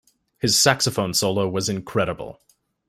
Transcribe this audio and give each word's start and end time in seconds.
His 0.39 0.57
saxophone 0.57 1.13
solo 1.13 1.47
was 1.47 1.69
incredible. 1.69 2.41